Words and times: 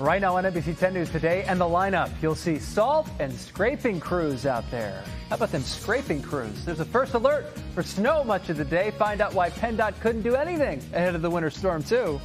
Right 0.00 0.22
now 0.22 0.38
on 0.38 0.44
NBC 0.44 0.78
10 0.78 0.94
News 0.94 1.10
today 1.10 1.44
and 1.46 1.60
the 1.60 1.66
lineup, 1.66 2.10
you'll 2.22 2.34
see 2.34 2.58
salt 2.58 3.06
and 3.18 3.30
scraping 3.30 4.00
crews 4.00 4.46
out 4.46 4.64
there. 4.70 5.04
How 5.28 5.36
about 5.36 5.52
them 5.52 5.60
scraping 5.60 6.22
crews? 6.22 6.64
There's 6.64 6.80
a 6.80 6.86
first 6.86 7.12
alert 7.12 7.52
for 7.74 7.82
snow 7.82 8.24
much 8.24 8.48
of 8.48 8.56
the 8.56 8.64
day. 8.64 8.92
Find 8.92 9.20
out 9.20 9.34
why 9.34 9.50
PennDOT 9.50 10.00
couldn't 10.00 10.22
do 10.22 10.36
anything 10.36 10.78
ahead 10.94 11.14
of 11.14 11.20
the 11.20 11.28
winter 11.28 11.50
storm, 11.50 11.82
too. 11.82 12.18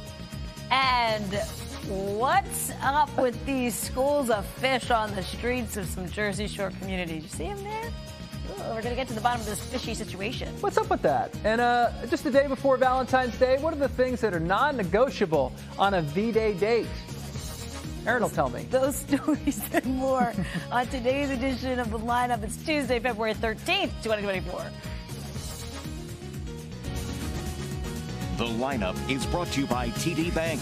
And 0.70 1.34
what's 2.16 2.72
up 2.80 3.14
with 3.18 3.44
these 3.44 3.74
schools 3.74 4.30
of 4.30 4.46
fish 4.46 4.90
on 4.90 5.14
the 5.14 5.22
streets 5.22 5.76
of 5.76 5.84
some 5.84 6.08
Jersey 6.08 6.48
Shore 6.48 6.72
communities? 6.80 7.24
You 7.24 7.28
see 7.28 7.44
them 7.44 7.62
there? 7.62 7.92
Ooh, 8.52 8.74
we're 8.74 8.80
going 8.80 8.84
to 8.84 8.94
get 8.94 9.08
to 9.08 9.14
the 9.14 9.20
bottom 9.20 9.42
of 9.42 9.46
this 9.46 9.62
fishy 9.62 9.92
situation. 9.92 10.48
What's 10.60 10.78
up 10.78 10.88
with 10.88 11.02
that? 11.02 11.36
And 11.44 11.60
uh, 11.60 11.90
just 12.08 12.24
the 12.24 12.30
day 12.30 12.46
before 12.46 12.78
Valentine's 12.78 13.36
Day, 13.38 13.58
what 13.58 13.74
are 13.74 13.78
the 13.78 13.88
things 13.88 14.22
that 14.22 14.32
are 14.32 14.40
non 14.40 14.78
negotiable 14.78 15.52
on 15.78 15.92
a 15.92 16.00
V 16.00 16.32
Day 16.32 16.54
date? 16.54 16.86
Erin 18.06 18.22
will 18.22 18.30
tell 18.30 18.48
me. 18.48 18.66
Those 18.70 18.96
stories 19.08 19.60
and 19.72 19.84
more 19.84 20.32
on 20.70 20.86
today's 20.86 21.30
edition 21.30 21.80
of 21.80 21.90
The 21.90 21.98
Lineup. 21.98 22.42
It's 22.44 22.56
Tuesday, 22.56 23.00
February 23.00 23.34
13th, 23.34 23.90
2024. 24.02 24.64
The 28.36 28.44
lineup 28.44 28.96
is 29.10 29.24
brought 29.26 29.48
to 29.52 29.62
you 29.62 29.66
by 29.66 29.88
TD 29.88 30.34
Bank, 30.34 30.60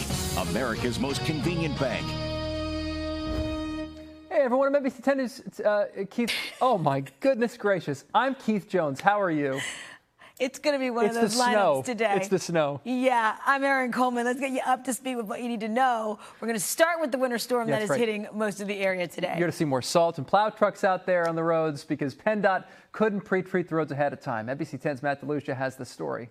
America's 0.48 1.00
most 1.00 1.24
convenient 1.24 1.76
bank. 1.80 2.06
Hey 4.30 4.42
everyone, 4.42 4.74
I'm 4.74 4.84
NBC 4.84 5.02
10 5.02 5.16
News. 5.16 5.42
Uh, 5.60 5.86
Keith. 6.08 6.30
Oh 6.60 6.78
my 6.78 7.02
goodness 7.18 7.56
gracious. 7.56 8.04
I'm 8.14 8.36
Keith 8.36 8.68
Jones. 8.68 9.00
How 9.00 9.20
are 9.20 9.30
you? 9.30 9.60
It's 10.40 10.58
going 10.58 10.74
to 10.74 10.80
be 10.80 10.90
one 10.90 11.06
It's 11.06 11.14
of 11.14 11.22
those 11.22 11.36
lineups 11.36 11.52
snow. 11.52 11.82
today. 11.84 12.14
It's 12.16 12.26
the 12.28 12.40
snow. 12.40 12.80
Yeah, 12.82 13.36
I'm 13.46 13.62
Erin 13.62 13.92
Coleman. 13.92 14.24
Let's 14.24 14.40
get 14.40 14.50
you 14.50 14.60
up 14.66 14.82
to 14.84 14.92
speed 14.92 15.14
with 15.14 15.26
what 15.26 15.40
you 15.40 15.48
need 15.48 15.60
to 15.60 15.68
know. 15.68 16.18
We're 16.40 16.48
going 16.48 16.58
to 16.58 16.64
start 16.64 17.00
with 17.00 17.12
the 17.12 17.18
winter 17.18 17.38
storm 17.38 17.68
that 17.70 17.78
That's 17.78 17.90
right. 17.90 18.00
hitting 18.00 18.26
most 18.32 18.60
of 18.60 18.66
the 18.66 18.76
area 18.76 19.06
today. 19.06 19.28
You're 19.28 19.38
going 19.40 19.50
to 19.52 19.56
see 19.56 19.64
more 19.64 19.80
salt 19.82 20.18
and 20.18 20.26
plow 20.26 20.50
trucks 20.50 20.82
out 20.82 21.06
there 21.06 21.28
on 21.28 21.36
the 21.36 21.44
roads 21.44 21.84
because 21.84 22.16
PennDOT 22.16 22.64
couldn't 22.90 23.20
pre-treat 23.20 23.68
the 23.68 23.76
roads 23.76 23.92
ahead 23.92 24.12
of 24.12 24.20
time. 24.20 24.48
NBC 24.48 24.80
10's 24.82 25.04
Matt 25.04 25.22
DeLucia 25.22 25.56
has 25.56 25.76
the 25.76 25.84
story. 25.84 26.30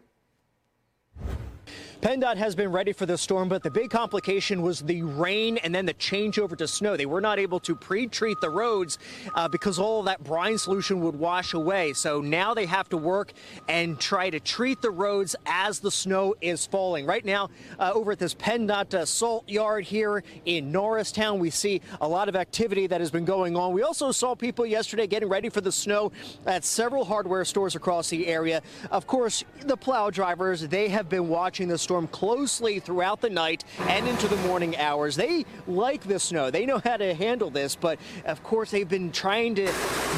PennDOT 2.04 2.36
has 2.36 2.54
been 2.54 2.70
ready 2.70 2.92
for 2.92 3.06
the 3.06 3.18
storm, 3.18 3.48
but 3.48 3.64
the 3.64 3.72
big 3.72 3.90
complication 3.90 4.62
was 4.62 4.82
the 4.82 5.02
rain 5.04 5.56
and 5.60 5.74
then 5.74 5.86
the 5.86 5.94
changeover 5.94 6.58
to 6.58 6.68
snow. 6.68 6.98
They 6.98 7.06
were 7.06 7.22
not 7.22 7.40
able 7.40 7.62
to 7.62 7.78
pre-treat 7.78 8.42
the 8.42 8.50
roads 8.50 9.00
uh, 9.36 9.48
because 9.48 9.80
all 9.80 10.00
of 10.02 10.06
that 10.08 10.22
brine 10.22 10.58
solution 10.58 11.00
would 11.00 11.16
wash 11.16 11.54
away. 11.54 11.94
So 11.94 12.20
now 12.20 12.54
they 12.54 12.66
have 12.66 12.90
to 12.90 12.98
work 12.98 13.32
and 13.70 13.98
try 14.02 14.30
to 14.30 14.42
treat 14.42 14.82
the 14.82 14.92
roads 14.92 15.34
as 15.46 15.80
the 15.80 15.90
snow 15.90 16.36
is 16.42 16.66
falling. 16.66 17.06
Right 17.06 17.24
now, 17.24 17.50
uh, 17.80 17.94
over 17.96 18.12
at 18.12 18.20
this 18.20 18.36
PennDOT 18.36 18.94
uh, 18.96 19.06
salt 19.06 19.48
yard 19.48 19.86
here 19.86 20.26
in 20.44 20.74
Norristown, 20.74 21.40
we 21.40 21.52
see 21.52 21.80
a 22.02 22.08
lot 22.08 22.28
of 22.28 22.36
activity 22.36 22.86
that 22.86 23.00
has 23.00 23.12
been 23.12 23.24
going 23.24 23.56
on. 23.56 23.72
We 23.72 23.84
also 23.84 24.12
saw 24.12 24.36
people 24.36 24.66
yesterday 24.66 25.08
getting 25.08 25.30
ready 25.30 25.48
for 25.48 25.62
the 25.62 25.72
snow 25.72 26.12
at 26.46 26.66
several 26.66 27.06
hardware 27.06 27.46
stores 27.46 27.78
across 27.78 28.10
the 28.10 28.28
area. 28.28 28.62
Of 28.92 29.08
course, 29.08 29.46
the 29.62 29.78
plow 29.78 30.10
drivers, 30.10 30.68
they 30.68 30.90
have 30.90 31.08
been 31.08 31.30
watching 31.30 31.70
the 31.70 31.78
storm 31.78 31.93
closely 32.08 32.80
throughout 32.80 33.22
the 33.22 33.30
night 33.30 33.64
and 33.88 34.08
into 34.08 34.28
the 34.28 34.36
morning 34.48 34.78
hours. 34.78 35.16
They 35.16 35.46
like 35.68 36.04
the 36.04 36.20
snow. 36.20 36.52
They 36.52 36.66
know 36.66 36.80
how 36.80 36.98
to 36.98 37.14
handle 37.14 37.50
this, 37.50 37.76
but 37.76 38.00
of 38.26 38.44
course, 38.44 38.72
they've 38.72 38.88
been 38.88 39.12
trying 39.12 39.56
to 39.56 39.66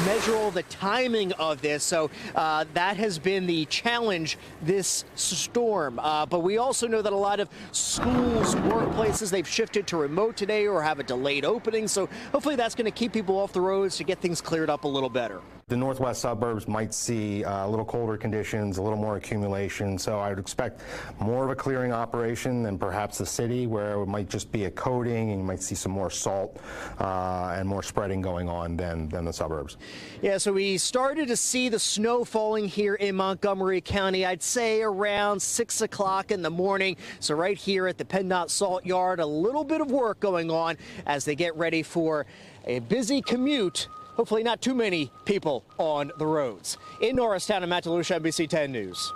measure 0.04 0.34
all 0.34 0.50
the 0.50 0.62
timing 0.64 1.32
of 1.32 1.62
this. 1.62 1.84
So 1.84 2.10
uh, 2.34 2.64
that 2.74 2.96
has 2.96 3.18
been 3.18 3.46
the 3.46 3.64
challenge 3.66 4.38
this 4.62 5.04
storm. 5.14 5.98
Uh, 5.98 6.26
but 6.26 6.40
we 6.40 6.58
also 6.58 6.86
know 6.86 7.02
that 7.02 7.12
a 7.12 7.16
lot 7.16 7.40
of 7.40 7.48
schools, 7.72 8.54
workplaces, 8.54 9.30
they've 9.30 9.48
shifted 9.48 9.86
to 9.88 9.96
remote 9.96 10.36
today 10.36 10.66
or 10.66 10.82
have 10.82 10.98
a 10.98 11.02
delayed 11.02 11.44
opening. 11.44 11.88
So 11.88 12.08
hopefully 12.32 12.56
that's 12.56 12.74
going 12.74 12.86
to 12.86 12.90
keep 12.90 13.12
people 13.12 13.38
off 13.38 13.52
the 13.52 13.60
roads 13.60 13.96
to 13.96 14.04
get 14.04 14.20
things 14.20 14.40
cleared 14.40 14.70
up 14.70 14.84
a 14.84 14.88
little 14.88 15.10
better. 15.10 15.40
The 15.68 15.76
northwest 15.76 16.20
suburbs 16.20 16.68
might 16.68 16.94
see 16.94 17.42
uh, 17.42 17.66
a 17.66 17.68
little 17.68 17.84
colder 17.84 18.16
conditions, 18.16 18.78
a 18.78 18.82
little 18.82 18.96
more 18.96 19.16
accumulation, 19.16 19.98
so 19.98 20.20
I 20.20 20.28
would 20.28 20.38
expect 20.38 20.80
more 21.18 21.42
of 21.42 21.50
a 21.50 21.56
clearing 21.56 21.92
operation 21.92 22.62
than 22.62 22.78
perhaps 22.78 23.18
the 23.18 23.26
city, 23.26 23.66
where 23.66 24.00
it 24.00 24.06
might 24.06 24.28
just 24.28 24.52
be 24.52 24.66
a 24.66 24.70
coating 24.70 25.30
and 25.30 25.40
you 25.40 25.44
might 25.44 25.60
see 25.60 25.74
some 25.74 25.90
more 25.90 26.08
salt 26.08 26.60
uh, 27.00 27.56
and 27.56 27.68
more 27.68 27.82
spreading 27.82 28.20
going 28.20 28.48
on 28.48 28.76
than, 28.76 29.08
than 29.08 29.24
the 29.24 29.32
suburbs. 29.32 29.76
Yeah, 30.22 30.38
so 30.38 30.52
we 30.52 30.78
started 30.78 31.26
to 31.26 31.36
see 31.36 31.68
the 31.68 31.80
snow 31.80 32.24
falling 32.24 32.68
here 32.68 32.94
in 32.94 33.16
Montgomery 33.16 33.80
County, 33.80 34.24
I'd 34.24 34.44
say 34.44 34.82
around 34.82 35.42
6 35.42 35.80
o'clock 35.80 36.30
in 36.30 36.42
the 36.42 36.50
morning. 36.50 36.96
So, 37.18 37.34
right 37.34 37.58
here 37.58 37.88
at 37.88 37.98
the 37.98 38.04
PennDOT 38.04 38.50
Salt 38.50 38.86
Yard, 38.86 39.18
a 39.18 39.26
little 39.26 39.64
bit 39.64 39.80
of 39.80 39.90
work 39.90 40.20
going 40.20 40.48
on 40.48 40.76
as 41.06 41.24
they 41.24 41.34
get 41.34 41.56
ready 41.56 41.82
for 41.82 42.24
a 42.66 42.78
busy 42.78 43.20
commute. 43.20 43.88
Hopefully, 44.16 44.42
not 44.42 44.62
too 44.62 44.74
many 44.74 45.10
people 45.26 45.64
on 45.78 46.10
the 46.18 46.26
roads. 46.26 46.78
In 47.00 47.16
Norristown, 47.16 47.62
I'm 47.62 47.68
Matt 47.68 47.84
DeLucia, 47.84 48.18
NBC 48.18 48.48
10 48.48 48.72
News. 48.72 49.12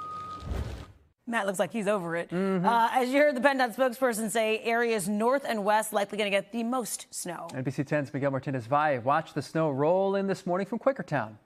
Matt 1.26 1.46
looks 1.46 1.58
like 1.58 1.72
he's 1.72 1.88
over 1.88 2.16
it. 2.16 2.28
Mm-hmm. 2.30 2.66
Uh, 2.66 2.88
as 2.92 3.08
you 3.08 3.18
heard 3.18 3.36
the 3.36 3.40
PennDOT 3.40 3.76
spokesperson 3.76 4.30
say, 4.30 4.58
areas 4.58 5.08
north 5.08 5.46
and 5.48 5.64
west 5.64 5.92
likely 5.92 6.18
going 6.18 6.30
to 6.30 6.36
get 6.36 6.52
the 6.52 6.64
most 6.64 7.06
snow. 7.10 7.48
NBC 7.52 7.86
10's 7.86 8.12
Miguel 8.12 8.32
Martinez 8.32 8.66
Valle 8.66 9.00
watched 9.00 9.34
the 9.34 9.42
snow 9.42 9.70
roll 9.70 10.16
in 10.16 10.26
this 10.26 10.44
morning 10.44 10.66
from 10.66 10.78
Quakertown. 10.78 11.36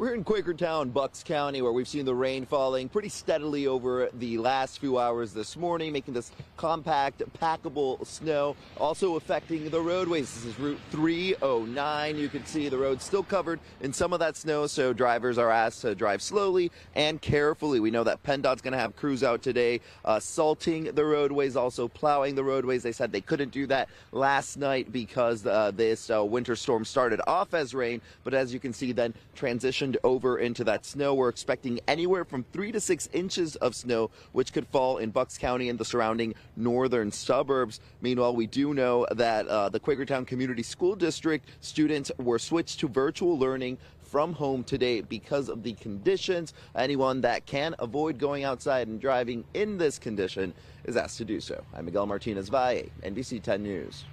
We're 0.00 0.14
in 0.14 0.24
Quakertown, 0.24 0.94
Bucks 0.94 1.22
County, 1.22 1.60
where 1.60 1.72
we've 1.72 1.86
seen 1.86 2.06
the 2.06 2.14
rain 2.14 2.46
falling 2.46 2.88
pretty 2.88 3.10
steadily 3.10 3.66
over 3.66 4.08
the 4.14 4.38
last 4.38 4.78
few 4.78 4.98
hours 4.98 5.34
this 5.34 5.58
morning, 5.58 5.92
making 5.92 6.14
this 6.14 6.32
compact, 6.56 7.22
packable 7.38 8.06
snow, 8.06 8.56
also 8.78 9.16
affecting 9.16 9.68
the 9.68 9.78
roadways. 9.78 10.32
This 10.32 10.46
is 10.46 10.58
Route 10.58 10.80
309. 10.90 12.16
You 12.16 12.30
can 12.30 12.46
see 12.46 12.70
the 12.70 12.78
road 12.78 13.02
still 13.02 13.22
covered 13.22 13.60
in 13.82 13.92
some 13.92 14.14
of 14.14 14.20
that 14.20 14.38
snow, 14.38 14.66
so 14.66 14.94
drivers 14.94 15.36
are 15.36 15.50
asked 15.50 15.82
to 15.82 15.94
drive 15.94 16.22
slowly 16.22 16.72
and 16.94 17.20
carefully. 17.20 17.78
We 17.78 17.90
know 17.90 18.04
that 18.04 18.22
PennDOT's 18.22 18.62
going 18.62 18.72
to 18.72 18.78
have 18.78 18.96
crews 18.96 19.22
out 19.22 19.42
today 19.42 19.82
uh, 20.06 20.18
salting 20.18 20.84
the 20.94 21.04
roadways, 21.04 21.56
also 21.56 21.88
plowing 21.88 22.36
the 22.36 22.44
roadways. 22.44 22.82
They 22.82 22.92
said 22.92 23.12
they 23.12 23.20
couldn't 23.20 23.50
do 23.50 23.66
that 23.66 23.90
last 24.12 24.56
night 24.56 24.92
because 24.92 25.44
uh, 25.44 25.72
this 25.72 26.08
uh, 26.08 26.24
winter 26.24 26.56
storm 26.56 26.86
started 26.86 27.20
off 27.26 27.52
as 27.52 27.74
rain, 27.74 28.00
but 28.24 28.32
as 28.32 28.54
you 28.54 28.60
can 28.60 28.72
see, 28.72 28.92
then 28.92 29.12
transitioned 29.36 29.89
over 30.04 30.38
into 30.38 30.64
that 30.64 30.84
snow. 30.84 31.14
We're 31.14 31.28
expecting 31.28 31.80
anywhere 31.88 32.24
from 32.24 32.44
three 32.52 32.72
to 32.72 32.80
six 32.80 33.08
inches 33.12 33.56
of 33.56 33.74
snow, 33.74 34.10
which 34.32 34.52
could 34.52 34.66
fall 34.68 34.98
in 34.98 35.10
Bucks 35.10 35.38
County 35.38 35.68
and 35.68 35.78
the 35.78 35.84
surrounding 35.84 36.34
northern 36.56 37.12
suburbs. 37.12 37.80
Meanwhile, 38.00 38.34
we 38.34 38.46
do 38.46 38.74
know 38.74 39.06
that 39.10 39.46
uh, 39.48 39.68
the 39.68 39.80
Quakertown 39.80 40.26
Community 40.26 40.62
School 40.62 40.94
District 40.94 41.48
students 41.60 42.10
were 42.18 42.38
switched 42.38 42.80
to 42.80 42.88
virtual 42.88 43.38
learning 43.38 43.78
from 44.10 44.32
home 44.32 44.64
today 44.64 45.00
because 45.02 45.48
of 45.48 45.62
the 45.62 45.72
conditions. 45.74 46.52
Anyone 46.74 47.20
that 47.20 47.46
can 47.46 47.76
avoid 47.78 48.18
going 48.18 48.42
outside 48.42 48.88
and 48.88 49.00
driving 49.00 49.44
in 49.54 49.78
this 49.78 49.98
condition 49.98 50.52
is 50.84 50.96
asked 50.96 51.18
to 51.18 51.24
do 51.24 51.40
so. 51.40 51.62
I'm 51.72 51.84
Miguel 51.84 52.06
Martinez 52.06 52.48
Valle, 52.48 52.82
NBC 53.02 53.40
10 53.40 53.62
News. 53.62 54.04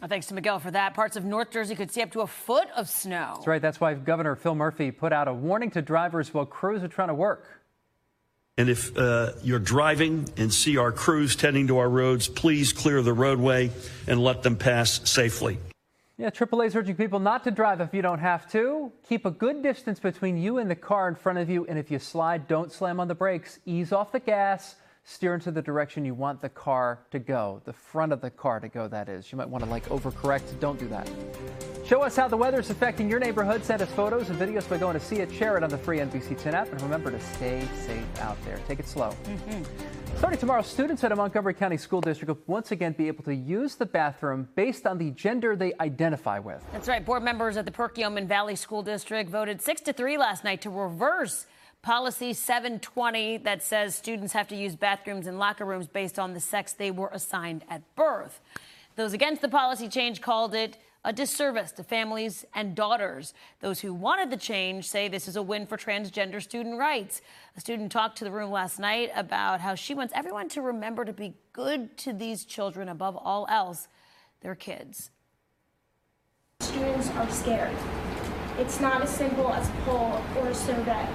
Uh, 0.00 0.06
Thanks 0.06 0.26
to 0.26 0.34
Miguel 0.34 0.60
for 0.60 0.70
that. 0.70 0.94
Parts 0.94 1.16
of 1.16 1.24
North 1.24 1.50
Jersey 1.50 1.74
could 1.74 1.90
see 1.90 2.02
up 2.02 2.12
to 2.12 2.20
a 2.20 2.26
foot 2.26 2.68
of 2.76 2.88
snow. 2.88 3.32
That's 3.34 3.46
right. 3.46 3.60
That's 3.60 3.80
why 3.80 3.94
Governor 3.94 4.36
Phil 4.36 4.54
Murphy 4.54 4.90
put 4.92 5.12
out 5.12 5.26
a 5.26 5.34
warning 5.34 5.70
to 5.72 5.82
drivers 5.82 6.32
while 6.32 6.46
crews 6.46 6.82
are 6.84 6.88
trying 6.88 7.08
to 7.08 7.14
work. 7.14 7.46
And 8.56 8.68
if 8.68 8.96
uh, 8.96 9.32
you're 9.42 9.58
driving 9.58 10.28
and 10.36 10.52
see 10.52 10.76
our 10.76 10.92
crews 10.92 11.36
tending 11.36 11.68
to 11.68 11.78
our 11.78 11.88
roads, 11.88 12.28
please 12.28 12.72
clear 12.72 13.02
the 13.02 13.12
roadway 13.12 13.70
and 14.06 14.22
let 14.22 14.42
them 14.42 14.56
pass 14.56 15.08
safely. 15.08 15.58
Yeah, 16.16 16.30
AAA 16.30 16.66
is 16.66 16.76
urging 16.76 16.96
people 16.96 17.20
not 17.20 17.44
to 17.44 17.52
drive 17.52 17.80
if 17.80 17.94
you 17.94 18.02
don't 18.02 18.18
have 18.18 18.50
to. 18.50 18.92
Keep 19.08 19.26
a 19.26 19.30
good 19.30 19.62
distance 19.62 20.00
between 20.00 20.36
you 20.36 20.58
and 20.58 20.68
the 20.68 20.74
car 20.76 21.08
in 21.08 21.14
front 21.14 21.38
of 21.38 21.48
you. 21.48 21.66
And 21.66 21.78
if 21.78 21.90
you 21.92 22.00
slide, 22.00 22.48
don't 22.48 22.72
slam 22.72 22.98
on 22.98 23.06
the 23.06 23.14
brakes. 23.14 23.60
Ease 23.66 23.92
off 23.92 24.10
the 24.10 24.18
gas. 24.18 24.74
Steer 25.10 25.32
into 25.32 25.50
the 25.50 25.62
direction 25.62 26.04
you 26.04 26.12
want 26.12 26.38
the 26.38 26.50
car 26.50 27.00
to 27.10 27.18
go, 27.18 27.62
the 27.64 27.72
front 27.72 28.12
of 28.12 28.20
the 28.20 28.28
car 28.28 28.60
to 28.60 28.68
go, 28.68 28.86
that 28.88 29.08
is. 29.08 29.32
You 29.32 29.38
might 29.38 29.48
want 29.48 29.64
to 29.64 29.70
like 29.70 29.88
overcorrect. 29.88 30.60
Don't 30.60 30.78
do 30.78 30.86
that. 30.88 31.10
Show 31.86 32.02
us 32.02 32.14
how 32.14 32.28
the 32.28 32.36
weather 32.36 32.60
is 32.60 32.68
affecting 32.68 33.08
your 33.08 33.18
neighborhood. 33.18 33.64
Send 33.64 33.80
us 33.80 33.90
photos 33.92 34.28
and 34.28 34.38
videos 34.38 34.68
by 34.68 34.76
going 34.76 34.92
to 34.92 35.00
see 35.00 35.16
it. 35.16 35.32
Share 35.32 35.56
it 35.56 35.64
on 35.64 35.70
the 35.70 35.78
free 35.78 35.98
NBC 36.00 36.38
10 36.38 36.54
app. 36.54 36.70
And 36.70 36.82
remember 36.82 37.10
to 37.10 37.18
stay 37.20 37.66
safe 37.86 38.04
out 38.20 38.36
there. 38.44 38.60
Take 38.68 38.80
it 38.80 38.86
slow. 38.86 39.16
Mm-hmm. 39.24 40.18
Starting 40.18 40.38
tomorrow, 40.38 40.60
students 40.60 41.02
at 41.02 41.10
a 41.10 41.16
Montgomery 41.16 41.54
County 41.54 41.78
School 41.78 42.02
District 42.02 42.28
will 42.28 42.42
once 42.46 42.70
again 42.70 42.92
be 42.92 43.08
able 43.08 43.24
to 43.24 43.34
use 43.34 43.76
the 43.76 43.86
bathroom 43.86 44.46
based 44.56 44.86
on 44.86 44.98
the 44.98 45.10
gender 45.12 45.56
they 45.56 45.72
identify 45.80 46.38
with. 46.38 46.62
That's 46.70 46.86
right. 46.86 47.02
Board 47.02 47.22
members 47.22 47.56
at 47.56 47.64
the 47.64 47.72
Perkiomen 47.72 48.26
Valley 48.26 48.56
School 48.56 48.82
District 48.82 49.30
voted 49.30 49.62
6 49.62 49.80
to 49.82 49.94
3 49.94 50.18
last 50.18 50.44
night 50.44 50.60
to 50.62 50.70
reverse 50.70 51.46
Policy 51.82 52.32
720 52.32 53.38
that 53.38 53.62
says 53.62 53.94
students 53.94 54.32
have 54.32 54.48
to 54.48 54.56
use 54.56 54.74
bathrooms 54.74 55.26
and 55.26 55.38
locker 55.38 55.64
rooms 55.64 55.86
based 55.86 56.18
on 56.18 56.34
the 56.34 56.40
sex 56.40 56.72
they 56.72 56.90
were 56.90 57.10
assigned 57.12 57.64
at 57.70 57.82
birth. 57.94 58.40
Those 58.96 59.12
against 59.12 59.42
the 59.42 59.48
policy 59.48 59.88
change 59.88 60.20
called 60.20 60.54
it 60.54 60.76
a 61.04 61.12
disservice 61.12 61.70
to 61.72 61.84
families 61.84 62.44
and 62.54 62.74
daughters. 62.74 63.32
Those 63.60 63.80
who 63.80 63.94
wanted 63.94 64.30
the 64.30 64.36
change 64.36 64.88
say 64.88 65.06
this 65.06 65.28
is 65.28 65.36
a 65.36 65.42
win 65.42 65.66
for 65.66 65.76
transgender 65.76 66.42
student 66.42 66.78
rights. 66.78 67.22
A 67.56 67.60
student 67.60 67.92
talked 67.92 68.18
to 68.18 68.24
the 68.24 68.32
room 68.32 68.50
last 68.50 68.80
night 68.80 69.10
about 69.14 69.60
how 69.60 69.76
she 69.76 69.94
wants 69.94 70.12
everyone 70.16 70.48
to 70.50 70.60
remember 70.60 71.04
to 71.04 71.12
be 71.12 71.34
good 71.52 71.96
to 71.98 72.12
these 72.12 72.44
children 72.44 72.88
above 72.88 73.16
all 73.16 73.46
else, 73.48 73.86
their 74.40 74.56
kids. 74.56 75.10
Students 76.60 77.08
are 77.10 77.30
scared. 77.30 77.76
It's 78.58 78.80
not 78.80 79.00
as 79.00 79.10
simple 79.10 79.52
as 79.52 79.70
pull 79.84 80.20
or 80.36 80.48
a 80.48 80.54
survey. 80.54 81.06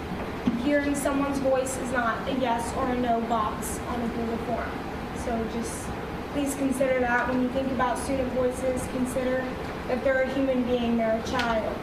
Hearing 0.64 0.96
someone's 0.96 1.40
voice 1.40 1.78
is 1.78 1.92
not 1.92 2.28
a 2.28 2.34
yes 2.34 2.74
or 2.78 2.88
a 2.88 2.98
no 2.98 3.22
box 3.22 3.80
on 3.90 4.02
a 4.02 4.08
Google 4.10 4.38
form. 4.46 4.72
So 5.26 5.48
just 5.54 5.88
please 6.34 6.56
consider 6.56 7.00
that 7.00 7.28
when 7.28 7.42
you 7.42 7.50
think 7.50 7.72
about 7.72 7.98
student 8.00 8.32
voices. 8.34 8.82
Consider 8.94 9.44
that 9.88 10.04
they're 10.04 10.24
a 10.24 10.34
human 10.34 10.64
being, 10.64 10.98
they're 10.98 11.20
a 11.20 11.28
child 11.28 11.76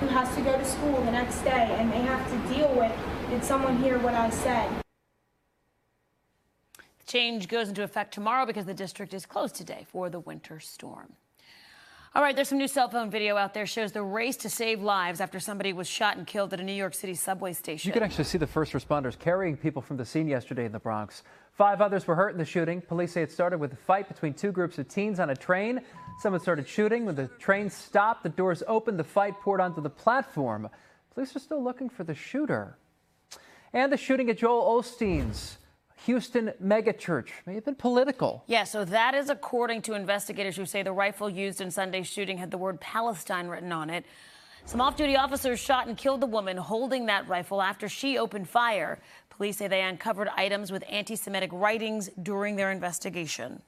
who 0.00 0.06
has 0.08 0.34
to 0.36 0.42
go 0.42 0.56
to 0.56 0.64
school 0.64 1.00
the 1.02 1.10
next 1.10 1.40
day 1.42 1.74
and 1.78 1.92
they 1.92 2.00
have 2.00 2.24
to 2.30 2.54
deal 2.54 2.72
with 2.74 2.92
did 3.30 3.44
someone 3.44 3.76
hear 3.82 3.98
what 3.98 4.14
I 4.14 4.30
said? 4.30 4.70
The 6.76 7.04
change 7.06 7.48
goes 7.48 7.68
into 7.68 7.82
effect 7.82 8.14
tomorrow 8.14 8.46
because 8.46 8.64
the 8.64 8.72
district 8.72 9.12
is 9.12 9.26
closed 9.26 9.54
today 9.54 9.86
for 9.90 10.08
the 10.08 10.20
winter 10.20 10.60
storm. 10.60 11.12
All 12.18 12.24
right, 12.24 12.34
there's 12.34 12.48
some 12.48 12.58
new 12.58 12.66
cell 12.66 12.88
phone 12.88 13.12
video 13.12 13.36
out 13.36 13.54
there 13.54 13.64
shows 13.64 13.92
the 13.92 14.02
race 14.02 14.36
to 14.38 14.50
save 14.50 14.82
lives 14.82 15.20
after 15.20 15.38
somebody 15.38 15.72
was 15.72 15.86
shot 15.86 16.16
and 16.16 16.26
killed 16.26 16.52
at 16.52 16.58
a 16.58 16.64
New 16.64 16.72
York 16.72 16.92
City 16.92 17.14
subway 17.14 17.52
station. 17.52 17.88
You 17.88 17.92
can 17.92 18.02
actually 18.02 18.24
see 18.24 18.38
the 18.38 18.46
first 18.48 18.72
responders 18.72 19.16
carrying 19.16 19.56
people 19.56 19.80
from 19.80 19.96
the 19.96 20.04
scene 20.04 20.26
yesterday 20.26 20.64
in 20.64 20.72
the 20.72 20.80
Bronx. 20.80 21.22
Five 21.52 21.80
others 21.80 22.08
were 22.08 22.16
hurt 22.16 22.30
in 22.30 22.38
the 22.38 22.44
shooting. 22.44 22.80
Police 22.80 23.12
say 23.12 23.22
it 23.22 23.30
started 23.30 23.58
with 23.58 23.72
a 23.72 23.76
fight 23.76 24.08
between 24.08 24.34
two 24.34 24.50
groups 24.50 24.80
of 24.80 24.88
teens 24.88 25.20
on 25.20 25.30
a 25.30 25.36
train. 25.36 25.80
Someone 26.18 26.40
started 26.40 26.68
shooting. 26.68 27.04
When 27.06 27.14
the 27.14 27.28
train 27.38 27.70
stopped, 27.70 28.24
the 28.24 28.30
doors 28.30 28.64
opened, 28.66 28.98
the 28.98 29.04
fight 29.04 29.38
poured 29.38 29.60
onto 29.60 29.80
the 29.80 29.88
platform. 29.88 30.68
Police 31.14 31.36
are 31.36 31.38
still 31.38 31.62
looking 31.62 31.88
for 31.88 32.02
the 32.02 32.16
shooter. 32.16 32.78
And 33.72 33.92
the 33.92 33.96
shooting 33.96 34.28
at 34.28 34.38
Joel 34.38 34.82
Osteen's 34.82 35.58
Houston 36.06 36.52
megachurch 36.62 37.28
may 37.46 37.54
have 37.54 37.64
been 37.64 37.74
political. 37.74 38.44
Yeah, 38.46 38.64
so 38.64 38.84
that 38.84 39.14
is 39.14 39.30
according 39.30 39.82
to 39.82 39.94
investigators 39.94 40.56
who 40.56 40.64
say 40.64 40.82
the 40.82 40.92
rifle 40.92 41.28
used 41.28 41.60
in 41.60 41.70
Sunday's 41.70 42.06
shooting 42.06 42.38
had 42.38 42.50
the 42.50 42.58
word 42.58 42.80
Palestine 42.80 43.48
written 43.48 43.72
on 43.72 43.90
it. 43.90 44.04
Some 44.64 44.80
off 44.80 44.96
duty 44.96 45.16
officers 45.16 45.58
shot 45.58 45.86
and 45.86 45.96
killed 45.96 46.20
the 46.20 46.26
woman 46.26 46.56
holding 46.56 47.06
that 47.06 47.26
rifle 47.28 47.62
after 47.62 47.88
she 47.88 48.18
opened 48.18 48.48
fire. 48.48 49.00
Police 49.30 49.56
say 49.56 49.68
they 49.68 49.82
uncovered 49.82 50.28
items 50.36 50.70
with 50.70 50.84
anti 50.88 51.16
Semitic 51.16 51.50
writings 51.52 52.10
during 52.22 52.56
their 52.56 52.70
investigation. 52.70 53.62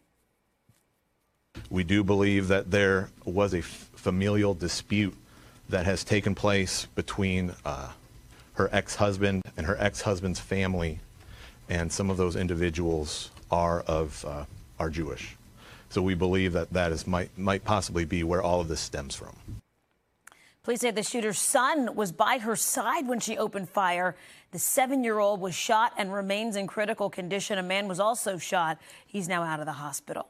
We 1.69 1.85
do 1.85 2.05
believe 2.05 2.49
that 2.49 2.71
there 2.71 3.11
was 3.25 3.55
a 3.55 3.62
familial 3.62 4.55
dispute 4.55 5.17
that 5.69 5.87
has 5.87 6.05
taken 6.05 6.35
place 6.35 6.87
between 6.94 7.55
uh, 7.65 7.93
her 8.55 8.69
ex 8.73 8.97
husband 8.97 9.43
and 9.56 9.67
her 9.67 9.77
ex 9.81 10.03
husband's 10.03 10.38
family 10.41 11.00
and 11.70 11.90
some 11.90 12.11
of 12.11 12.17
those 12.17 12.37
individuals 12.37 13.31
are 13.50 13.81
of 13.82 14.25
uh, 14.26 14.44
are 14.78 14.90
Jewish. 14.90 15.37
So 15.88 16.02
we 16.02 16.14
believe 16.14 16.52
that 16.52 16.72
that 16.72 16.93
is 16.93 17.06
might 17.06 17.37
might 17.38 17.64
possibly 17.64 18.05
be 18.05 18.22
where 18.22 18.43
all 18.43 18.61
of 18.61 18.69
this 18.69 18.81
stems 18.81 19.14
from. 19.14 19.37
Police 20.62 20.81
say 20.81 20.90
the 20.90 21.02
shooter's 21.02 21.38
son 21.38 21.94
was 21.94 22.12
by 22.12 22.38
her 22.38 22.55
side 22.55 23.08
when 23.08 23.19
she 23.19 23.38
opened 23.38 23.70
fire. 23.70 24.14
The 24.50 24.58
seven-year-old 24.58 25.40
was 25.40 25.55
shot 25.55 25.94
and 25.96 26.12
remains 26.12 26.55
in 26.55 26.67
critical 26.67 27.08
condition. 27.08 27.56
A 27.58 27.62
man 27.62 27.88
was 27.88 27.99
also 27.99 28.37
shot. 28.37 28.78
He's 29.06 29.26
now 29.26 29.43
out 29.43 29.61
of 29.61 29.67
the 29.67 29.72
hospital. 29.72 30.28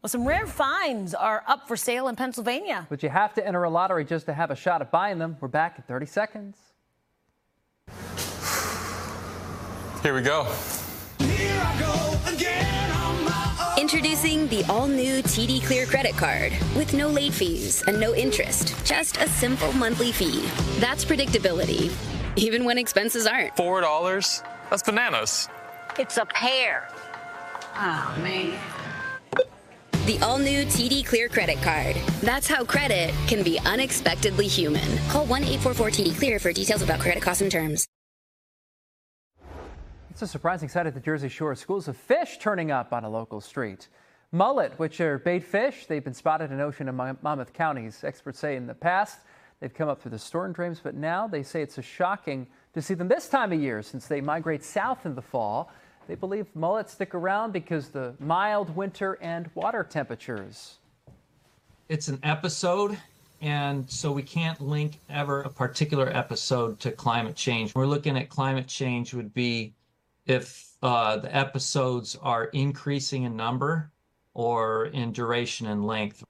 Well, 0.00 0.08
some 0.08 0.26
rare 0.26 0.46
finds 0.46 1.14
are 1.14 1.44
up 1.46 1.68
for 1.68 1.76
sale 1.76 2.08
in 2.08 2.16
Pennsylvania. 2.16 2.86
But 2.88 3.02
you 3.02 3.10
have 3.10 3.34
to 3.34 3.46
enter 3.46 3.64
a 3.64 3.70
lottery 3.70 4.04
just 4.04 4.26
to 4.26 4.34
have 4.34 4.50
a 4.50 4.56
shot 4.56 4.80
at 4.80 4.90
buying 4.90 5.18
them. 5.18 5.36
We're 5.40 5.48
back 5.48 5.76
in 5.76 5.84
30 5.84 6.06
seconds. 6.06 6.56
Here 10.04 10.12
we 10.12 10.20
go. 10.20 10.46
Introducing 13.78 14.46
the 14.48 14.62
all 14.68 14.86
new 14.86 15.22
TD 15.22 15.64
Clear 15.64 15.86
credit 15.86 16.14
card 16.14 16.52
with 16.76 16.92
no 16.92 17.08
late 17.08 17.32
fees 17.32 17.82
and 17.86 17.98
no 17.98 18.14
interest, 18.14 18.74
just 18.84 19.16
a 19.16 19.26
simple 19.26 19.72
monthly 19.72 20.12
fee. 20.12 20.44
That's 20.78 21.06
predictability, 21.06 21.90
even 22.36 22.66
when 22.66 22.76
expenses 22.76 23.26
aren't. 23.26 23.56
Four 23.56 23.80
dollars? 23.80 24.42
That's 24.68 24.82
bananas. 24.82 25.48
It's 25.98 26.18
a 26.18 26.26
pair. 26.26 26.86
Oh, 27.74 28.14
man. 28.22 28.58
The 30.04 30.18
all 30.20 30.36
new 30.36 30.66
TD 30.66 31.06
Clear 31.06 31.30
credit 31.30 31.62
card. 31.62 31.96
That's 32.20 32.46
how 32.46 32.62
credit 32.62 33.14
can 33.26 33.42
be 33.42 33.58
unexpectedly 33.60 34.48
human. 34.48 34.98
Call 35.08 35.24
1 35.24 35.44
844 35.44 35.88
TD 35.88 36.18
Clear 36.18 36.38
for 36.38 36.52
details 36.52 36.82
about 36.82 37.00
credit 37.00 37.22
costs 37.22 37.40
and 37.40 37.50
terms. 37.50 37.86
A 40.24 40.26
surprising 40.26 40.70
sight 40.70 40.86
at 40.86 40.94
the 40.94 41.00
Jersey 41.00 41.28
Shore. 41.28 41.54
Schools 41.54 41.86
of 41.86 41.98
fish 41.98 42.38
turning 42.38 42.70
up 42.70 42.94
on 42.94 43.04
a 43.04 43.10
local 43.10 43.42
street. 43.42 43.88
Mullet, 44.32 44.72
which 44.78 44.98
are 45.02 45.18
bait 45.18 45.44
fish, 45.44 45.84
they've 45.84 46.02
been 46.02 46.14
spotted 46.14 46.50
in 46.50 46.62
Ocean 46.62 46.88
and 46.88 46.96
Monmouth 46.96 47.52
counties. 47.52 48.02
Experts 48.02 48.38
say 48.38 48.56
in 48.56 48.66
the 48.66 48.72
past 48.72 49.18
they've 49.60 49.74
come 49.74 49.90
up 49.90 50.00
through 50.00 50.12
the 50.12 50.18
storm 50.18 50.54
drains, 50.54 50.80
but 50.82 50.94
now 50.94 51.26
they 51.26 51.42
say 51.42 51.60
it's 51.60 51.76
a 51.76 51.82
shocking 51.82 52.46
to 52.72 52.80
see 52.80 52.94
them 52.94 53.06
this 53.06 53.28
time 53.28 53.52
of 53.52 53.60
year 53.60 53.82
since 53.82 54.06
they 54.06 54.22
migrate 54.22 54.64
south 54.64 55.04
in 55.04 55.14
the 55.14 55.20
fall. 55.20 55.70
They 56.08 56.14
believe 56.14 56.46
mullets 56.54 56.94
stick 56.94 57.14
around 57.14 57.52
because 57.52 57.90
the 57.90 58.14
mild 58.18 58.74
winter 58.74 59.18
and 59.20 59.50
water 59.54 59.84
temperatures. 59.84 60.76
It's 61.90 62.08
an 62.08 62.18
episode, 62.22 62.96
and 63.42 63.90
so 63.90 64.10
we 64.10 64.22
can't 64.22 64.58
link 64.58 65.00
ever 65.10 65.42
a 65.42 65.50
particular 65.50 66.08
episode 66.08 66.80
to 66.80 66.92
climate 66.92 67.36
change. 67.36 67.74
We're 67.74 67.84
looking 67.84 68.16
at 68.16 68.30
climate 68.30 68.66
change 68.66 69.12
would 69.12 69.34
be 69.34 69.74
if 70.26 70.72
uh, 70.82 71.16
the 71.18 71.34
episodes 71.34 72.16
are 72.20 72.46
increasing 72.46 73.24
in 73.24 73.36
number 73.36 73.90
or 74.32 74.86
in 74.86 75.12
duration 75.12 75.66
and 75.66 75.86
length. 75.86 76.24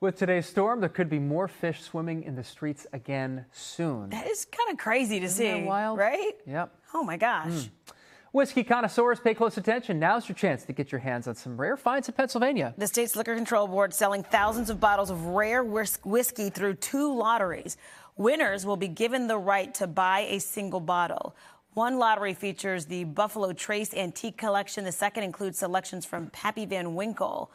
With 0.00 0.16
today's 0.16 0.46
storm, 0.46 0.78
there 0.80 0.88
could 0.88 1.10
be 1.10 1.18
more 1.18 1.48
fish 1.48 1.80
swimming 1.82 2.22
in 2.22 2.36
the 2.36 2.44
streets 2.44 2.86
again 2.92 3.46
soon. 3.50 4.10
That 4.10 4.28
is 4.28 4.44
kind 4.44 4.70
of 4.70 4.78
crazy 4.78 5.18
to 5.18 5.26
Isn't 5.26 5.62
see. 5.62 5.64
wild? 5.64 5.98
Right? 5.98 6.34
Yep. 6.46 6.72
Oh 6.94 7.02
my 7.02 7.16
gosh. 7.16 7.50
Mm. 7.50 7.70
Whiskey 8.30 8.62
connoisseurs, 8.62 9.18
pay 9.18 9.34
close 9.34 9.56
attention. 9.56 9.98
Now's 9.98 10.28
your 10.28 10.36
chance 10.36 10.62
to 10.64 10.72
get 10.72 10.92
your 10.92 11.00
hands 11.00 11.26
on 11.26 11.34
some 11.34 11.58
rare 11.58 11.76
finds 11.76 12.08
in 12.08 12.14
Pennsylvania. 12.14 12.74
The 12.76 12.86
state's 12.86 13.16
liquor 13.16 13.34
control 13.34 13.66
board 13.66 13.92
selling 13.94 14.22
thousands 14.22 14.68
of 14.70 14.78
bottles 14.78 15.10
of 15.10 15.24
rare 15.26 15.64
whis- 15.64 15.98
whiskey 16.04 16.50
through 16.50 16.74
two 16.74 17.12
lotteries. 17.12 17.76
Winners 18.16 18.66
will 18.66 18.76
be 18.76 18.88
given 18.88 19.28
the 19.28 19.38
right 19.38 19.72
to 19.74 19.86
buy 19.86 20.20
a 20.20 20.40
single 20.40 20.80
bottle. 20.80 21.34
One 21.78 21.96
lottery 21.96 22.34
features 22.34 22.86
the 22.86 23.04
Buffalo 23.04 23.52
Trace 23.52 23.94
Antique 23.94 24.36
Collection. 24.36 24.82
The 24.82 24.90
second 24.90 25.22
includes 25.22 25.58
selections 25.58 26.04
from 26.04 26.26
Pappy 26.30 26.66
Van 26.66 26.96
Winkle. 26.96 27.52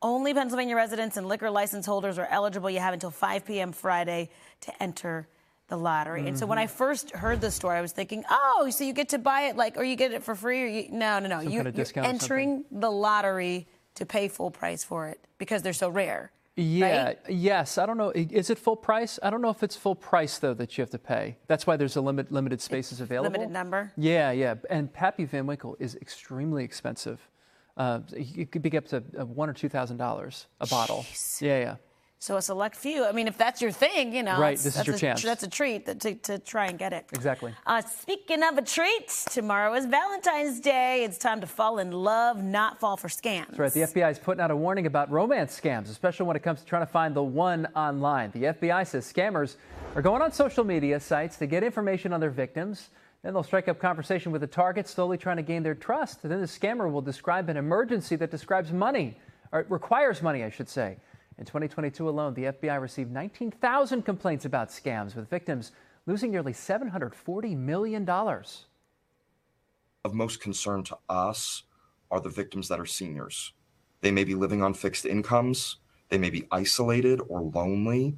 Only 0.00 0.32
Pennsylvania 0.32 0.76
residents 0.76 1.16
and 1.16 1.26
liquor 1.26 1.50
license 1.50 1.84
holders 1.84 2.16
are 2.16 2.28
eligible. 2.30 2.70
You 2.70 2.78
have 2.78 2.94
until 2.94 3.10
5 3.10 3.44
p.m. 3.44 3.72
Friday 3.72 4.30
to 4.60 4.80
enter 4.80 5.26
the 5.66 5.76
lottery. 5.76 6.20
Mm-hmm. 6.20 6.28
And 6.28 6.38
so 6.38 6.46
when 6.46 6.56
I 6.56 6.68
first 6.68 7.10
heard 7.10 7.40
the 7.40 7.50
story, 7.50 7.76
I 7.76 7.80
was 7.80 7.90
thinking, 7.90 8.22
oh, 8.30 8.70
so 8.70 8.84
you 8.84 8.92
get 8.92 9.08
to 9.08 9.18
buy 9.18 9.46
it 9.46 9.56
like, 9.56 9.76
or 9.76 9.82
you 9.82 9.96
get 9.96 10.12
it 10.12 10.22
for 10.22 10.36
free, 10.36 10.62
or 10.62 10.66
you, 10.66 10.88
no, 10.92 11.18
no, 11.18 11.26
no. 11.26 11.40
Some 11.40 11.50
You, 11.50 11.58
kind 11.58 11.66
of 11.66 11.74
you're 11.74 11.84
discount 11.84 12.06
or 12.06 12.10
entering 12.10 12.64
the 12.70 12.92
lottery 12.92 13.66
to 13.96 14.06
pay 14.06 14.28
full 14.28 14.52
price 14.52 14.84
for 14.84 15.08
it 15.08 15.18
because 15.36 15.62
they're 15.62 15.72
so 15.72 15.88
rare. 15.88 16.30
Yeah, 16.56 17.04
right? 17.04 17.18
yes. 17.28 17.78
I 17.78 17.86
don't 17.86 17.96
know. 17.98 18.10
Is 18.10 18.48
it 18.48 18.58
full 18.58 18.76
price? 18.76 19.18
I 19.22 19.30
don't 19.30 19.42
know 19.42 19.50
if 19.50 19.62
it's 19.62 19.76
full 19.76 19.96
price 19.96 20.38
though 20.38 20.54
that 20.54 20.76
you 20.78 20.82
have 20.82 20.90
to 20.90 20.98
pay. 20.98 21.36
That's 21.48 21.66
why 21.66 21.76
there's 21.76 21.96
a 21.96 22.00
limit, 22.00 22.30
limited 22.30 22.60
spaces 22.60 23.00
available. 23.00 23.32
Limited 23.32 23.52
number. 23.52 23.92
Yeah, 23.96 24.30
yeah. 24.30 24.54
And 24.70 24.92
Pappy 24.92 25.24
Van 25.24 25.46
Winkle 25.46 25.76
is 25.80 25.96
extremely 25.96 26.62
expensive. 26.62 27.28
Uh, 27.76 28.00
it 28.12 28.52
could 28.52 28.62
be 28.62 28.76
up 28.76 28.86
to 28.86 29.02
uh, 29.18 29.26
one 29.26 29.50
or 29.50 29.52
two 29.52 29.68
thousand 29.68 29.96
dollars 29.96 30.46
a 30.60 30.66
bottle. 30.66 31.04
Yeah, 31.40 31.58
yeah. 31.58 31.76
So 32.24 32.38
a 32.38 32.42
select 32.42 32.74
few. 32.74 33.04
I 33.04 33.12
mean, 33.12 33.28
if 33.28 33.36
that's 33.36 33.60
your 33.60 33.70
thing, 33.70 34.14
you 34.14 34.22
know, 34.22 34.40
Right, 34.40 34.56
this 34.56 34.64
is 34.64 34.74
that's 34.76 34.86
your 34.86 34.96
a, 34.96 34.98
chance. 34.98 35.20
That's 35.20 35.42
a 35.42 35.48
treat 35.50 35.84
to, 36.00 36.14
to 36.14 36.38
try 36.38 36.68
and 36.68 36.78
get 36.78 36.94
it. 36.94 37.04
Exactly. 37.12 37.52
Uh, 37.66 37.82
speaking 37.82 38.42
of 38.42 38.56
a 38.56 38.62
treat, 38.62 39.08
tomorrow 39.30 39.74
is 39.74 39.84
Valentine's 39.84 40.58
Day. 40.58 41.04
It's 41.04 41.18
time 41.18 41.42
to 41.42 41.46
fall 41.46 41.80
in 41.80 41.92
love, 41.92 42.42
not 42.42 42.80
fall 42.80 42.96
for 42.96 43.08
scams. 43.08 43.48
That's 43.48 43.58
right. 43.58 43.72
The 43.74 43.80
FBI 43.80 44.10
is 44.10 44.18
putting 44.18 44.40
out 44.40 44.50
a 44.50 44.56
warning 44.56 44.86
about 44.86 45.10
romance 45.10 45.60
scams, 45.60 45.90
especially 45.90 46.24
when 46.24 46.34
it 46.34 46.42
comes 46.42 46.60
to 46.60 46.66
trying 46.66 46.80
to 46.80 46.90
find 46.90 47.14
the 47.14 47.22
one 47.22 47.68
online. 47.76 48.30
The 48.30 48.44
FBI 48.44 48.86
says 48.86 49.04
scammers 49.12 49.56
are 49.94 50.00
going 50.00 50.22
on 50.22 50.32
social 50.32 50.64
media 50.64 51.00
sites 51.00 51.36
to 51.36 51.46
get 51.46 51.62
information 51.62 52.14
on 52.14 52.20
their 52.20 52.30
victims. 52.30 52.88
Then 53.22 53.34
they'll 53.34 53.42
strike 53.42 53.68
up 53.68 53.78
conversation 53.78 54.32
with 54.32 54.40
the 54.40 54.46
target, 54.46 54.88
slowly 54.88 55.18
trying 55.18 55.36
to 55.36 55.42
gain 55.42 55.62
their 55.62 55.74
trust. 55.74 56.20
And 56.22 56.32
then 56.32 56.40
the 56.40 56.46
scammer 56.46 56.90
will 56.90 57.02
describe 57.02 57.50
an 57.50 57.58
emergency 57.58 58.16
that 58.16 58.30
describes 58.30 58.72
money, 58.72 59.18
or 59.52 59.66
requires 59.68 60.22
money, 60.22 60.42
I 60.42 60.48
should 60.48 60.70
say. 60.70 60.96
In 61.38 61.44
2022 61.44 62.08
alone, 62.08 62.34
the 62.34 62.44
FBI 62.44 62.80
received 62.80 63.10
19,000 63.10 64.02
complaints 64.02 64.44
about 64.44 64.68
scams, 64.68 65.16
with 65.16 65.28
victims 65.28 65.72
losing 66.06 66.30
nearly 66.30 66.52
$740 66.52 67.56
million. 67.56 68.08
of 68.08 70.14
most 70.14 70.40
concern 70.40 70.84
to 70.84 70.98
us 71.08 71.64
are 72.10 72.20
the 72.20 72.28
victims 72.28 72.68
that 72.68 72.78
are 72.78 72.86
seniors. 72.86 73.52
They 74.00 74.10
may 74.10 74.24
be 74.24 74.34
living 74.34 74.62
on 74.62 74.74
fixed 74.74 75.06
incomes. 75.06 75.76
they 76.10 76.18
may 76.18 76.30
be 76.30 76.46
isolated 76.52 77.20
or 77.28 77.42
lonely. 77.42 78.16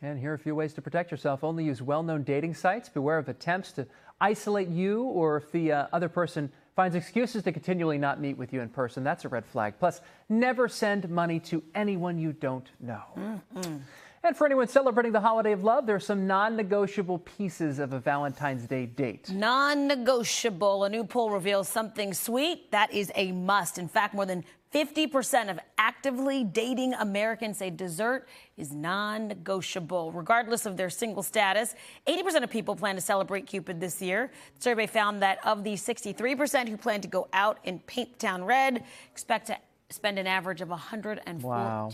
And 0.00 0.18
here 0.18 0.30
are 0.30 0.34
a 0.34 0.38
few 0.38 0.54
ways 0.54 0.72
to 0.74 0.80
protect 0.80 1.10
yourself. 1.10 1.44
Only 1.44 1.64
use 1.64 1.82
well 1.82 2.02
known 2.02 2.22
dating 2.22 2.54
sites. 2.54 2.88
Beware 2.88 3.18
of 3.18 3.28
attempts 3.28 3.72
to 3.72 3.86
isolate 4.20 4.68
you 4.68 5.02
or 5.02 5.36
if 5.36 5.52
the 5.52 5.72
uh, 5.72 5.86
other 5.92 6.08
person 6.08 6.50
finds 6.76 6.96
excuses 6.96 7.42
to 7.42 7.52
continually 7.52 7.98
not 7.98 8.20
meet 8.20 8.38
with 8.38 8.52
you 8.52 8.60
in 8.60 8.68
person. 8.68 9.04
That's 9.04 9.24
a 9.24 9.28
red 9.28 9.44
flag. 9.44 9.74
Plus, 9.78 10.00
never 10.28 10.68
send 10.68 11.08
money 11.10 11.40
to 11.40 11.62
anyone 11.74 12.18
you 12.18 12.32
don't 12.32 12.68
know. 12.80 13.02
Mm-mm. 13.16 13.80
And 14.22 14.36
for 14.36 14.44
anyone 14.44 14.68
celebrating 14.68 15.12
the 15.12 15.20
holiday 15.20 15.52
of 15.52 15.64
love, 15.64 15.86
there 15.86 15.96
are 15.96 16.00
some 16.00 16.26
non 16.26 16.54
negotiable 16.54 17.18
pieces 17.20 17.78
of 17.78 17.94
a 17.94 17.98
Valentine's 17.98 18.66
Day 18.66 18.84
date. 18.84 19.30
Non 19.30 19.86
negotiable. 19.86 20.84
A 20.84 20.90
new 20.90 21.04
poll 21.04 21.30
reveals 21.30 21.68
something 21.68 22.12
sweet 22.12 22.70
that 22.70 22.92
is 22.92 23.10
a 23.14 23.32
must. 23.32 23.78
In 23.78 23.88
fact, 23.88 24.14
more 24.14 24.26
than 24.26 24.44
50% 24.74 25.50
of 25.50 25.58
actively 25.78 26.44
dating 26.44 26.92
Americans 26.94 27.58
say 27.58 27.70
dessert 27.70 28.28
is 28.58 28.72
non 28.72 29.28
negotiable, 29.28 30.12
regardless 30.12 30.66
of 30.66 30.76
their 30.76 30.90
single 30.90 31.22
status. 31.22 31.74
80% 32.06 32.44
of 32.44 32.50
people 32.50 32.76
plan 32.76 32.96
to 32.96 33.00
celebrate 33.00 33.46
Cupid 33.46 33.80
this 33.80 34.02
year. 34.02 34.30
The 34.56 34.62
survey 34.62 34.86
found 34.86 35.22
that 35.22 35.38
of 35.46 35.64
the 35.64 35.72
63% 35.72 36.68
who 36.68 36.76
plan 36.76 37.00
to 37.00 37.08
go 37.08 37.26
out 37.32 37.58
and 37.64 37.84
paint 37.86 38.18
town 38.18 38.44
red, 38.44 38.84
expect 39.10 39.46
to 39.46 39.56
spend 39.88 40.18
an 40.18 40.26
average 40.26 40.60
of 40.60 40.68
$114. 40.68 41.42
Wow. 41.42 41.90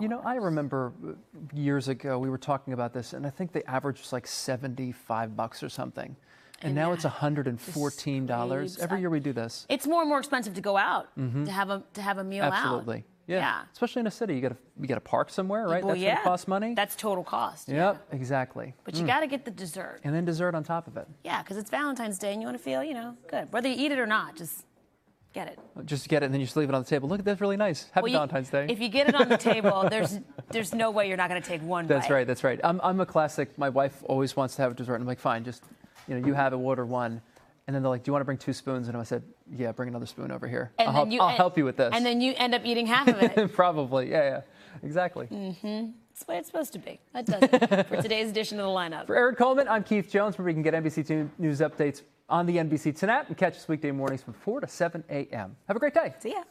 You 0.00 0.08
know, 0.08 0.20
I 0.24 0.34
remember 0.36 0.92
uh, 1.06 1.12
years 1.52 1.88
ago 1.88 2.18
we 2.18 2.30
were 2.30 2.38
talking 2.38 2.72
about 2.74 2.92
this, 2.92 3.12
and 3.12 3.26
I 3.26 3.30
think 3.30 3.52
the 3.52 3.68
average 3.70 4.00
was 4.00 4.12
like 4.12 4.26
75 4.26 5.36
bucks 5.36 5.62
or 5.62 5.68
something. 5.68 6.16
And, 6.60 6.68
And 6.68 6.74
now 6.76 6.92
it's 6.92 7.04
$114. 7.04 8.78
Every 8.82 9.00
year 9.00 9.10
we 9.10 9.20
do 9.20 9.32
this. 9.32 9.66
It's 9.68 9.86
more 9.86 10.00
and 10.00 10.08
more 10.08 10.18
expensive 10.18 10.54
to 10.54 10.60
go 10.60 10.76
out 10.76 11.08
Mhm. 11.18 11.44
to 11.46 11.50
have 11.52 11.70
a 11.70 11.82
to 11.94 12.02
have 12.02 12.18
a 12.18 12.24
meal 12.24 12.44
out. 12.44 12.52
Absolutely. 12.52 13.04
Yeah. 13.26 13.36
Yeah. 13.38 13.62
Especially 13.72 14.00
in 14.00 14.06
a 14.06 14.10
city, 14.10 14.34
you 14.34 14.40
got 14.40 14.48
to 14.50 14.56
you 14.80 14.86
got 14.86 14.94
to 14.96 15.00
park 15.00 15.30
somewhere, 15.30 15.66
right? 15.66 15.82
Well, 15.84 15.94
That's 15.94 16.00
yeah. 16.04 16.14
what 16.16 16.24
costs 16.24 16.48
money. 16.48 16.74
That's 16.74 16.96
total 16.96 17.22
cost. 17.24 17.68
Yep, 17.68 18.08
exactly. 18.12 18.74
But 18.84 18.94
you 18.96 19.04
Mm. 19.04 19.06
got 19.06 19.20
to 19.20 19.26
get 19.28 19.44
the 19.44 19.50
dessert. 19.50 20.00
and 20.04 20.14
then 20.14 20.24
dessert 20.24 20.54
on 20.54 20.64
top 20.64 20.86
of 20.88 20.96
it. 20.96 21.06
Yeah, 21.24 21.42
because 21.42 21.56
it's 21.56 21.70
Valentine's 21.70 22.18
Day 22.18 22.32
and 22.32 22.42
you 22.42 22.46
want 22.46 22.58
to 22.58 22.62
feel, 22.62 22.82
you 22.82 22.94
know, 22.94 23.16
good. 23.28 23.52
Whether 23.52 23.68
you 23.68 23.76
eat 23.76 23.92
it 23.92 23.98
or 23.98 24.06
not, 24.06 24.34
just 24.36 24.64
get 25.32 25.48
it. 25.48 25.58
Just 25.86 26.08
get 26.08 26.22
it 26.22 26.26
and 26.26 26.34
then 26.34 26.40
you 26.40 26.46
just 26.46 26.56
leave 26.56 26.68
it 26.68 26.74
on 26.74 26.82
the 26.82 26.88
table. 26.88 27.08
Look, 27.08 27.24
that's 27.24 27.40
really 27.40 27.56
nice. 27.56 27.88
Happy 27.92 28.02
Well, 28.02 28.08
you- 28.12 28.16
Valentine's 28.16 28.50
Day. 28.50 28.66
If 28.68 28.80
you 28.80 28.88
get 28.88 29.08
it 29.08 29.14
on 29.14 29.28
the 29.28 29.38
table, 29.52 29.86
there's 29.90 30.18
there's 30.50 30.74
no 30.74 30.90
way 30.90 31.08
you're 31.08 31.16
not 31.16 31.28
going 31.30 31.40
to 31.40 31.48
take 31.48 31.62
one 31.62 31.86
That's 31.86 32.08
bite. 32.08 32.14
right. 32.14 32.26
That's 32.26 32.44
right. 32.44 32.60
I'm, 32.62 32.80
I'm 32.82 33.00
a 33.00 33.06
classic. 33.06 33.56
My 33.58 33.68
wife 33.70 34.02
always 34.06 34.36
wants 34.36 34.56
to 34.56 34.62
have 34.62 34.72
a 34.72 34.74
dessert. 34.74 34.94
and 34.96 35.02
I'm 35.02 35.08
like, 35.08 35.20
fine, 35.20 35.44
just 35.44 35.62
you 36.08 36.18
know, 36.18 36.26
you 36.26 36.34
have 36.34 36.52
it. 36.52 36.56
We'll 36.56 36.66
order 36.68 36.84
one. 36.86 37.20
And 37.66 37.74
then 37.76 37.82
they're 37.84 37.90
like, 37.90 38.02
do 38.02 38.08
you 38.08 38.12
want 38.12 38.22
to 38.22 38.26
bring 38.26 38.38
two 38.38 38.52
spoons? 38.52 38.88
And 38.88 38.96
I 38.96 39.04
said, 39.04 39.22
yeah, 39.56 39.70
bring 39.70 39.88
another 39.88 40.04
spoon 40.06 40.32
over 40.32 40.48
here. 40.48 40.72
And 40.78 40.88
I'll, 40.88 40.92
then 40.92 40.94
help, 40.94 41.10
you, 41.12 41.20
I'll 41.20 41.28
and- 41.28 41.36
help 41.36 41.56
you 41.56 41.64
with 41.64 41.76
this. 41.76 41.90
And 41.94 42.04
then 42.04 42.20
you 42.20 42.34
end 42.36 42.54
up 42.54 42.62
eating 42.64 42.86
half 42.86 43.06
of 43.06 43.22
it. 43.22 43.52
Probably. 43.54 44.10
Yeah, 44.10 44.24
yeah. 44.24 44.40
Exactly. 44.82 45.26
mm-hmm. 45.26 45.90
That's 46.10 46.24
the 46.24 46.32
way 46.32 46.38
it's 46.38 46.48
supposed 46.48 46.72
to 46.74 46.78
be. 46.78 46.98
That 47.14 47.24
does 47.26 47.42
it 47.42 47.86
for 47.88 47.96
today's 48.02 48.28
edition 48.30 48.58
of 48.58 48.66
the 48.66 48.72
lineup. 48.72 49.06
For 49.06 49.16
Erin 49.16 49.34
Coleman, 49.36 49.68
I'm 49.68 49.82
Keith 49.84 50.10
Jones, 50.10 50.36
where 50.36 50.44
we 50.44 50.52
can 50.52 50.62
get 50.62 50.74
NBC 50.74 51.06
two 51.06 51.30
News 51.38 51.60
updates 51.60 52.02
on 52.32 52.46
the 52.46 52.56
NBC 52.56 52.98
Tonight 52.98 53.26
and 53.28 53.36
catch 53.36 53.56
us 53.56 53.68
weekday 53.68 53.90
mornings 53.90 54.22
from 54.22 54.32
4 54.32 54.62
to 54.62 54.66
7 54.66 55.04
a.m. 55.10 55.54
Have 55.68 55.76
a 55.76 55.78
great 55.78 55.92
day. 55.92 56.14
See 56.18 56.30
ya. 56.30 56.42